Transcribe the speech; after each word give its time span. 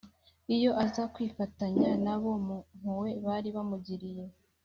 Iyo 0.55 0.71
aza 0.83 1.03
kwifatanya 1.13 1.89
na 2.05 2.15
bo 2.21 2.31
mu 2.45 2.57
mpuhwe 2.79 3.11
bari 3.25 3.49
bamugiriye 3.55 4.25